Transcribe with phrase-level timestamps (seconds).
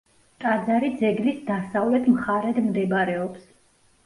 [0.43, 3.47] ტაძარი ძეგლის დასავლეთ მხარედ მდებარეობს.